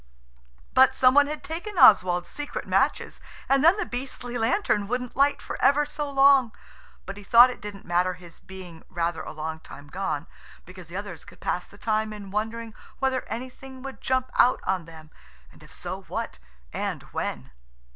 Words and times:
But 0.73 0.95
some 0.95 1.13
one 1.13 1.27
had 1.27 1.43
taken 1.43 1.77
Oswald's 1.77 2.27
secret 2.27 2.65
matches, 2.67 3.19
and 3.47 3.63
then 3.63 3.77
the 3.77 3.85
beastly 3.85 4.35
lantern 4.35 4.87
wouldn't 4.87 5.15
light 5.15 5.43
for 5.43 5.61
ever 5.61 5.85
so 5.85 6.09
long. 6.09 6.51
But 7.05 7.17
he 7.17 7.23
thought 7.23 7.51
it 7.51 7.61
didn't 7.61 7.85
matter 7.85 8.15
his 8.15 8.39
being 8.39 8.81
rather 8.89 9.21
a 9.21 9.31
long 9.31 9.59
time 9.59 9.89
gone, 9.89 10.25
because 10.65 10.87
the 10.87 10.97
others 10.97 11.23
could 11.23 11.39
pass 11.39 11.67
the 11.67 11.77
time 11.77 12.13
in 12.13 12.31
wondering 12.31 12.73
whether 12.97 13.21
anything 13.27 13.83
would 13.83 14.01
jump 14.01 14.31
out 14.39 14.59
on 14.63 14.85
them, 14.85 15.11
and 15.51 15.61
if 15.61 15.71
so, 15.71 16.01
what 16.07 16.39
and 16.73 17.03
when. 17.13 17.51